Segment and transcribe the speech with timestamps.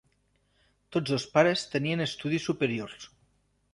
[0.95, 3.07] Tots dos pares tenien estudis superiors.